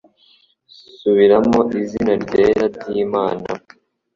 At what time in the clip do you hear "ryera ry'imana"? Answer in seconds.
2.23-3.47